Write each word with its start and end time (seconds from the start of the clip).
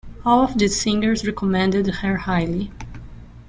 All 0.25 0.43
of 0.43 0.57
these 0.57 0.81
singers 0.81 1.27
recommended 1.27 1.85
her 1.97 2.17
highly. 2.17 2.71